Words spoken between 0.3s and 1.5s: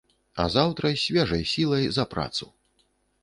А заўтра з свежай